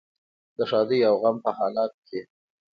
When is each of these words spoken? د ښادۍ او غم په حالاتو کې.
د 0.57 0.59
ښادۍ 0.69 0.99
او 1.09 1.15
غم 1.21 1.37
په 1.43 1.49
حالاتو 1.57 1.99
کې. 2.07 2.21